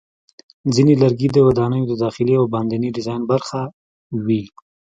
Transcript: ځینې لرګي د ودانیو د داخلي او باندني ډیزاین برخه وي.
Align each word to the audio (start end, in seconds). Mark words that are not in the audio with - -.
ځینې 0.73 0.93
لرګي 1.01 1.27
د 1.31 1.37
ودانیو 1.47 1.87
د 1.89 1.93
داخلي 2.03 2.33
او 2.39 2.45
باندني 2.53 2.89
ډیزاین 2.97 3.21
برخه 3.31 3.61
وي. 4.25 4.43